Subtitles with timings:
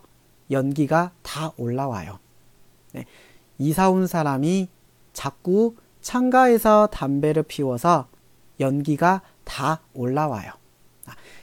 [0.50, 2.20] 연기가 다 올라와요.
[2.94, 3.06] 네.
[3.58, 4.70] 이사 온 사람이
[5.14, 8.08] 자꾸 창가에서 담배를 피워서
[8.60, 10.52] 연기가 다 올라와요.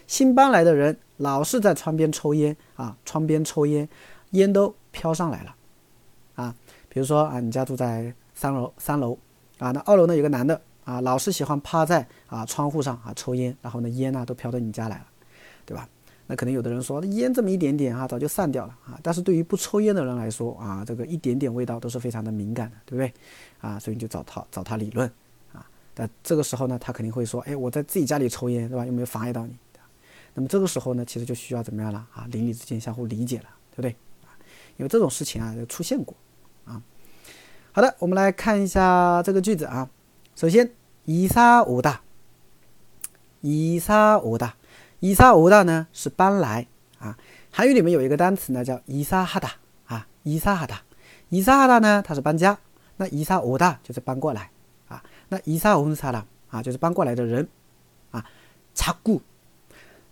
[0.10, 3.88] 新,搬来的人，老是在窗边抽烟啊，窗边抽烟，
[4.32, 5.56] 烟都飘上来了
[6.34, 6.56] 啊。
[6.90, 9.16] 比如说啊，你家住在三楼，三楼
[9.60, 15.06] 啊，那二楼呢有个男的啊，老是喜欢趴在啊窗户上啊抽烟，然后呢烟啊都飘到你家来了，
[15.64, 15.88] 对吧？
[16.26, 19.00] 那可能有的人说烟这么一点点啊，早就散掉了啊。
[19.04, 23.14] 但是对于不抽烟的人来说啊，这个一点点味道都是非常的敏感的，对不对？
[23.62, 25.08] 啊，所以你就找他找他理论
[25.54, 25.64] 啊。
[25.94, 28.84] 但这个时候呢，他肯定会说，哎，我在自己家里抽烟，对吧？
[28.88, 29.54] 有没有妨碍到你？
[30.39, 32.27] 那么这个时候呢，其实就需要怎么样了啊？
[32.31, 33.91] 邻里之间相互理解了，对不对？
[34.25, 34.35] 啊，
[34.77, 36.15] 因为这种事情啊，就出现过
[36.65, 36.83] 啊。
[37.73, 39.89] 好的，我们来看一下这个句子啊。
[40.35, 40.73] 首先，
[41.07, 41.99] 이사오 다，
[43.43, 44.53] 이사오 다，
[45.01, 46.67] 이사오다呢是搬来。
[46.99, 47.19] 啊，
[47.51, 49.53] 韩语里面有一个单词呢，叫伊萨哈达
[49.87, 50.83] 啊，伊萨哈达，
[51.29, 52.59] 伊萨哈达呢，它是搬家，
[52.97, 54.51] 那伊萨欧达就是搬过来
[54.89, 57.47] 啊，那伊萨欧萨拉啊，就是搬过来的人
[58.11, 58.25] 啊，
[58.75, 59.21] 查固，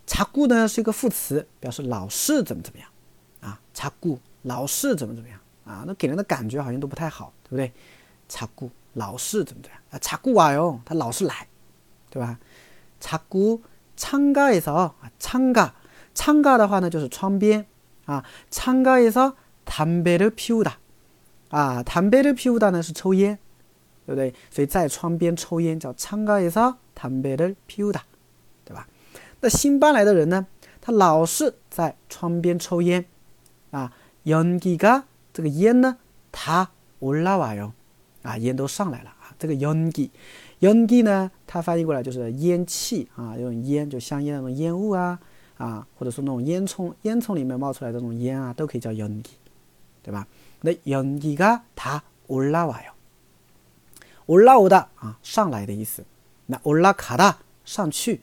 [0.06, 2.88] 查固呢是一个副词，表示老是怎么怎么样
[3.40, 7.72] 啊，查固老是怎么怎么样啊，那给人的感觉好像都不太好，对不对？
[8.28, 11.46] 查固老是怎么怎么样啊，查固啊哟，他老是来，
[12.10, 12.38] 对吧？
[13.00, 13.62] 查固
[13.96, 15.74] 参加에서啊，参加。
[16.14, 17.64] 창가的话呢，就是窗边
[18.04, 18.22] 啊。
[18.50, 20.72] 창가에서담배를피우 다，
[21.48, 23.38] 啊，담배를피우다呢是抽烟，
[24.04, 24.34] 对不对？
[24.50, 28.02] 所以在窗边抽烟叫창가에서담배를피우 다，
[28.66, 28.86] 对吧？
[29.40, 30.46] 那新搬来的人呢，
[30.80, 33.04] 他老是在窗边抽烟
[33.70, 33.92] 啊。
[34.24, 35.98] 연기가这个烟呢，
[36.30, 37.72] 它올라와 요，
[38.22, 39.34] 啊，烟都上来了啊。
[39.38, 40.10] 这个연 기，
[40.60, 45.18] 연기呢，它翻译过来就是烟气啊，这种烟就香烟那种烟雾啊。
[45.58, 49.30] 啊，或者说那种烟囱，烟囱里面冒出来的这种烟啊，都可以叫연기
[50.02, 50.26] 对吧？
[50.62, 52.92] 那연기가다올라와 요，
[54.26, 56.04] 올라오다啊，上来的意思。
[56.46, 58.22] 那올라가다上去，